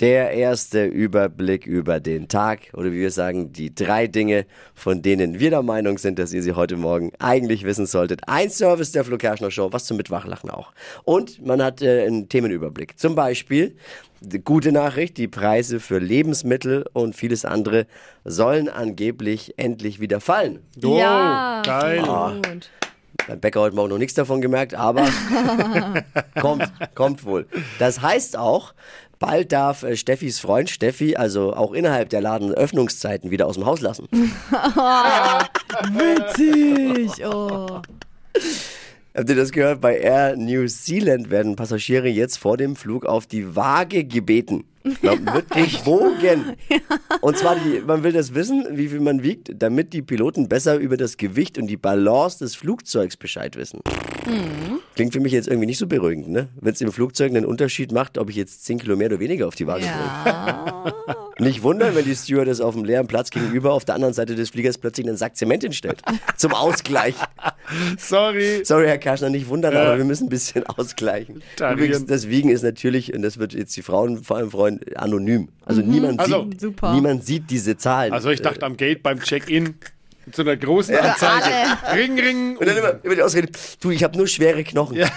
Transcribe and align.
Der 0.00 0.32
erste 0.32 0.84
Überblick 0.84 1.66
über 1.66 2.00
den 2.00 2.28
Tag 2.28 2.68
oder 2.74 2.92
wie 2.92 3.00
wir 3.00 3.10
sagen, 3.10 3.52
die 3.52 3.74
drei 3.74 4.06
Dinge, 4.06 4.44
von 4.74 5.00
denen 5.00 5.40
wir 5.40 5.48
der 5.48 5.62
Meinung 5.62 5.96
sind, 5.96 6.18
dass 6.18 6.34
ihr 6.34 6.42
sie 6.42 6.52
heute 6.52 6.76
Morgen 6.76 7.12
eigentlich 7.18 7.64
wissen 7.64 7.86
solltet. 7.86 8.20
Ein 8.26 8.50
Service 8.50 8.92
der 8.92 9.04
Flo 9.04 9.16
Kerschner 9.16 9.50
Show, 9.50 9.72
was 9.72 9.86
zum 9.86 9.96
Mitwachlachen 9.96 10.50
auch. 10.50 10.72
Und 11.04 11.44
man 11.44 11.62
hat 11.62 11.80
äh, 11.80 12.04
einen 12.04 12.28
Themenüberblick. 12.28 12.98
Zum 12.98 13.14
Beispiel, 13.14 13.76
die 14.20 14.38
gute 14.38 14.70
Nachricht, 14.70 15.16
die 15.16 15.28
Preise 15.28 15.80
für 15.80 15.98
Lebensmittel 15.98 16.84
und 16.92 17.16
vieles 17.16 17.46
andere 17.46 17.86
sollen 18.24 18.68
angeblich 18.68 19.54
endlich 19.56 19.98
wieder 19.98 20.20
fallen. 20.20 20.60
Oh, 20.84 20.98
ja, 20.98 21.62
geil. 21.64 22.02
Gut. 22.02 22.70
Beim 23.26 23.40
Bäcker 23.40 23.60
heute 23.60 23.74
Morgen 23.74 23.90
noch 23.90 23.98
nichts 23.98 24.14
davon 24.14 24.40
gemerkt, 24.40 24.74
aber 24.74 25.08
kommt, 26.40 26.70
kommt 26.94 27.24
wohl. 27.24 27.46
Das 27.78 28.00
heißt 28.00 28.36
auch, 28.36 28.72
bald 29.18 29.52
darf 29.52 29.82
äh, 29.82 29.96
Steffis 29.96 30.38
Freund 30.38 30.70
Steffi 30.70 31.16
also 31.16 31.54
auch 31.54 31.72
innerhalb 31.72 32.08
der 32.10 32.20
Ladenöffnungszeiten 32.20 33.30
wieder 33.30 33.46
aus 33.46 33.54
dem 33.54 33.66
Haus 33.66 33.80
lassen. 33.80 34.08
Witzig. 35.92 37.24
Oh. 37.24 37.80
Habt 39.16 39.30
ihr 39.30 39.36
das 39.36 39.52
gehört? 39.52 39.80
Bei 39.80 39.96
Air 39.96 40.36
New 40.36 40.66
Zealand 40.66 41.30
werden 41.30 41.56
Passagiere 41.56 42.08
jetzt 42.08 42.36
vor 42.36 42.58
dem 42.58 42.76
Flug 42.76 43.06
auf 43.06 43.26
die 43.26 43.56
Waage 43.56 44.04
gebeten. 44.04 44.64
Man 45.02 45.26
wird 45.26 45.50
gewogen. 45.50 46.56
Und 47.20 47.36
zwar, 47.36 47.56
die, 47.56 47.80
man 47.80 48.02
will 48.02 48.12
das 48.12 48.34
wissen, 48.34 48.66
wie 48.72 48.88
viel 48.88 49.00
man 49.00 49.22
wiegt, 49.22 49.50
damit 49.56 49.92
die 49.92 50.02
Piloten 50.02 50.48
besser 50.48 50.76
über 50.76 50.96
das 50.96 51.16
Gewicht 51.16 51.58
und 51.58 51.66
die 51.66 51.76
Balance 51.76 52.38
des 52.38 52.54
Flugzeugs 52.54 53.16
Bescheid 53.16 53.56
wissen. 53.56 53.80
Klingt 54.94 55.12
für 55.12 55.20
mich 55.20 55.32
jetzt 55.32 55.48
irgendwie 55.48 55.66
nicht 55.66 55.78
so 55.78 55.86
beruhigend, 55.86 56.28
ne? 56.28 56.48
Wenn 56.60 56.72
es 56.72 56.80
im 56.80 56.92
Flugzeug 56.92 57.30
einen 57.30 57.44
Unterschied 57.44 57.92
macht, 57.92 58.18
ob 58.18 58.30
ich 58.30 58.36
jetzt 58.36 58.64
10 58.64 58.78
Kilo 58.78 58.96
mehr 58.96 59.08
oder 59.08 59.20
weniger 59.20 59.46
auf 59.46 59.54
die 59.54 59.66
Waage 59.66 59.82
bringe. 59.82 59.94
Ja. 60.26 60.94
Nicht 61.38 61.62
wundern, 61.62 61.94
wenn 61.94 62.04
die 62.04 62.14
Stewardess 62.14 62.60
auf 62.60 62.74
dem 62.74 62.84
leeren 62.84 63.06
Platz 63.06 63.30
gegenüber 63.30 63.72
auf 63.72 63.84
der 63.84 63.94
anderen 63.94 64.14
Seite 64.14 64.34
des 64.34 64.50
Fliegers 64.50 64.78
plötzlich 64.78 65.06
einen 65.06 65.16
Sack 65.16 65.36
Zement 65.36 65.62
hinstellt. 65.62 66.02
Zum 66.36 66.54
Ausgleich. 66.54 67.14
Sorry. 67.98 68.64
Sorry, 68.64 68.86
Herr 68.86 68.98
Karschner, 68.98 69.30
nicht 69.30 69.48
wundern, 69.48 69.74
Ja. 69.74 69.82
aber 69.82 69.98
wir 69.98 70.04
müssen 70.04 70.26
ein 70.26 70.28
bisschen 70.30 70.64
ausgleichen. 70.66 71.42
Tarieren. 71.56 71.78
Übrigens, 71.78 72.06
das 72.06 72.28
Wiegen 72.28 72.48
ist 72.50 72.62
natürlich, 72.62 73.12
und 73.14 73.22
das 73.22 73.38
wird 73.38 73.52
jetzt 73.54 73.76
die 73.76 73.82
Frauen 73.82 74.22
vor 74.24 74.36
allem 74.36 74.50
freuen, 74.50 74.80
anonym. 74.96 75.48
Also 75.64 75.80
niemand, 75.82 76.20
Also- 76.20 76.44
sieht, 76.50 76.60
Super. 76.60 76.92
niemand 76.94 77.24
sieht 77.24 77.50
diese 77.50 77.76
Zahlen. 77.76 78.12
Also 78.12 78.30
ich 78.30 78.40
dachte 78.42 78.64
am 78.64 78.76
Gate 78.76 79.02
beim 79.02 79.20
Check-in 79.20 79.74
so 80.32 80.42
einer 80.42 80.56
großen 80.56 80.94
Anzeige. 80.96 81.44
Ring, 81.94 82.18
ring. 82.18 82.56
Und 82.56 82.66
dann 82.68 82.76
immer, 82.76 82.98
immer 83.04 83.14
die 83.14 83.22
Ausrede, 83.22 83.48
du, 83.80 83.90
ich 83.90 84.02
habe 84.02 84.16
nur 84.16 84.26
schwere 84.26 84.62
Knochen. 84.64 84.98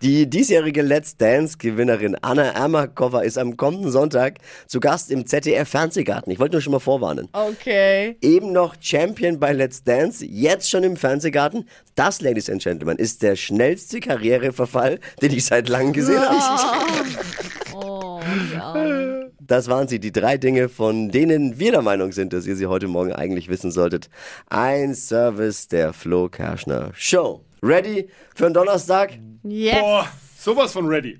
Die 0.00 0.30
diesjährige 0.30 0.82
Let's 0.82 1.16
Dance-Gewinnerin 1.16 2.16
Anna 2.22 2.50
Ermakova 2.52 3.22
ist 3.22 3.36
am 3.36 3.56
kommenden 3.56 3.90
Sonntag 3.90 4.38
zu 4.68 4.78
Gast 4.78 5.10
im 5.10 5.26
ZDF-Fernsehgarten. 5.26 6.32
Ich 6.32 6.38
wollte 6.38 6.54
nur 6.54 6.62
schon 6.62 6.70
mal 6.70 6.78
vorwarnen. 6.78 7.28
Okay. 7.32 8.16
Eben 8.20 8.52
noch 8.52 8.76
Champion 8.80 9.40
bei 9.40 9.52
Let's 9.52 9.82
Dance, 9.82 10.24
jetzt 10.24 10.70
schon 10.70 10.84
im 10.84 10.96
Fernsehgarten. 10.96 11.68
Das, 11.96 12.20
Ladies 12.20 12.48
and 12.48 12.62
Gentlemen, 12.62 12.96
ist 12.96 13.24
der 13.24 13.34
schnellste 13.34 13.98
Karriereverfall, 13.98 15.00
den 15.20 15.32
ich 15.32 15.44
seit 15.44 15.68
langem 15.68 15.92
gesehen 15.92 16.20
habe. 16.20 16.38
Oh, 17.80 18.20
ja. 18.52 19.28
Das 19.40 19.68
waren 19.68 19.86
sie, 19.86 20.00
die 20.00 20.10
drei 20.10 20.36
Dinge, 20.36 20.68
von 20.68 21.10
denen 21.10 21.60
wir 21.60 21.70
der 21.70 21.82
Meinung 21.82 22.10
sind, 22.10 22.32
dass 22.32 22.44
ihr 22.44 22.56
sie 22.56 22.66
heute 22.66 22.88
Morgen 22.88 23.12
eigentlich 23.12 23.48
wissen 23.48 23.70
solltet. 23.70 24.10
Ein 24.48 24.96
Service 24.96 25.68
der 25.68 25.92
Flo 25.92 26.28
Kerschner 26.28 26.90
Show. 26.94 27.44
Ready 27.62 28.08
für 28.34 28.46
einen 28.46 28.54
Donnerstag? 28.54 29.18
Yes. 29.44 29.80
Boah, 29.80 30.08
sowas 30.36 30.72
von 30.72 30.86
ready. 30.86 31.18